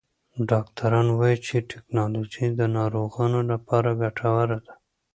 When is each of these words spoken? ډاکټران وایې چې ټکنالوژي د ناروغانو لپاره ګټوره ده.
ډاکټران 0.49 1.07
وایې 1.19 1.37
چې 1.45 1.67
ټکنالوژي 1.71 2.45
د 2.59 2.61
ناروغانو 2.77 3.39
لپاره 3.51 3.89
ګټوره 4.01 4.57
ده. 4.65 4.73